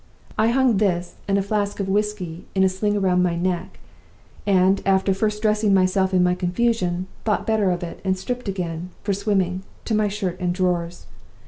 [0.35, 3.79] I hung this, and a flask of whisky, in a sling round my neck;
[4.47, 8.89] and, after first dressing myself in my confusion, thought better of it, and stripped, again,
[9.03, 11.05] for swimming, to my shirt and drawers.